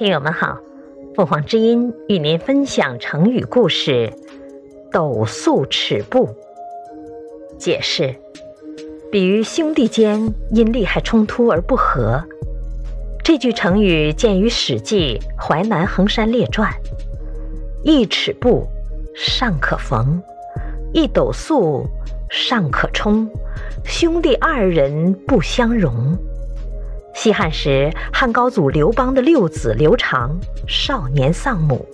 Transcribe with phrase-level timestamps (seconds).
[0.00, 0.56] 听友们好，
[1.14, 4.10] 凤凰之音与您分享成语故事
[4.90, 6.26] “斗粟尺布”。
[7.60, 8.14] 解释：
[9.12, 12.24] 比喻兄弟间因利害冲突而不和。
[13.22, 16.72] 这句成语见于《史记·淮南衡山列传》。
[17.84, 18.66] 一尺布，
[19.14, 20.18] 尚可缝；
[20.94, 21.86] 一斗粟，
[22.30, 23.28] 尚可充。
[23.84, 26.16] 兄弟二人不相容。
[27.12, 31.86] 西汉时，汉高祖刘邦的六子刘长少年丧母，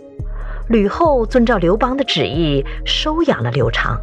[0.69, 4.01] 吕后遵照刘邦的旨意收养了刘长。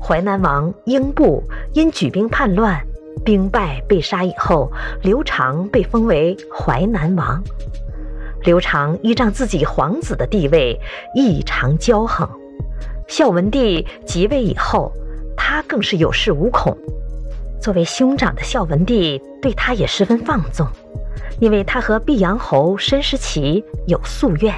[0.00, 1.42] 淮南王英布
[1.72, 2.84] 因举兵叛乱，
[3.24, 4.70] 兵败被杀以后，
[5.02, 7.42] 刘长被封为淮南王。
[8.42, 10.78] 刘长依仗自己皇子的地位，
[11.14, 12.28] 异常骄横。
[13.06, 14.92] 孝文帝即位以后，
[15.36, 16.76] 他更是有恃无恐。
[17.62, 20.66] 作为兄长的孝文帝对他也十分放纵，
[21.38, 24.52] 因为他和毕阳侯申时齐有夙愿，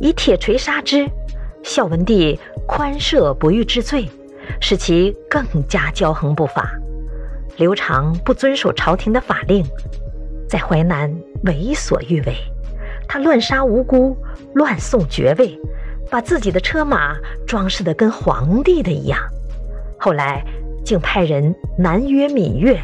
[0.00, 1.04] 以铁锤杀之。
[1.64, 4.08] 孝文帝宽赦不欲治罪，
[4.60, 6.70] 使其更加骄横不法。
[7.56, 9.64] 刘长不遵守朝廷的法令，
[10.48, 11.12] 在淮南
[11.42, 12.36] 为所欲为。
[13.08, 14.16] 他乱杀无辜，
[14.54, 15.58] 乱送爵位，
[16.08, 17.16] 把自己的车马
[17.48, 19.18] 装饰得跟皇帝的一样。
[19.98, 20.44] 后来。
[20.88, 22.74] 竟派人南约闽越，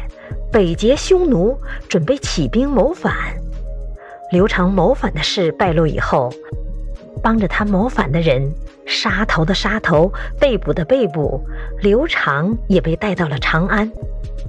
[0.51, 1.57] 北劫匈奴，
[1.89, 3.11] 准备起兵谋反。
[4.31, 6.31] 刘长谋反的事败露以后，
[7.23, 8.53] 帮着他谋反的人，
[8.85, 11.41] 杀头的杀头，被捕的被捕，
[11.81, 13.91] 刘长也被带到了长安。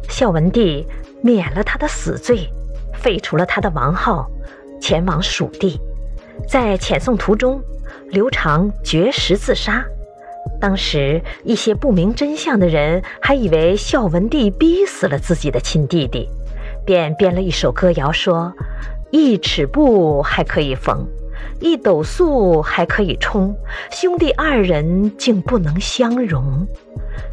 [0.06, 0.86] 孝文帝
[1.22, 2.46] 免了他的死罪，
[2.92, 4.30] 废除了他的王号，
[4.82, 5.80] 前往蜀地。
[6.46, 7.58] 在遣送途中，
[8.10, 9.82] 刘长绝食自杀。
[10.60, 16.28] 当时一些不明真相的人还以为孝文帝逼死了自己的亲弟弟，
[16.84, 18.52] 便编了一首歌谣说
[19.12, 21.06] ：“一尺布还可以缝，
[21.60, 23.54] 一斗粟还可以充，
[23.90, 26.66] 兄弟二人竟不能相容。”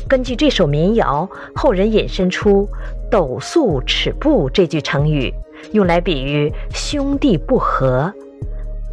[0.08, 2.68] 根据这首民谣，后人引申出
[3.10, 5.34] “斗粟尺布”这句成语，
[5.72, 8.14] 用来比喻兄弟不和。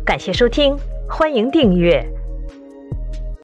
[0.04, 0.76] 感谢收听，
[1.08, 2.04] 欢迎订阅。